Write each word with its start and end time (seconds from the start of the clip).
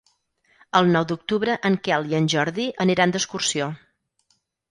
El 0.79 0.87
nou 0.95 1.05
d'octubre 1.11 1.57
en 1.69 1.75
Quel 1.89 2.09
i 2.13 2.17
en 2.21 2.27
Jordi 2.35 2.67
aniran 2.87 3.13
d'excursió. 3.17 3.67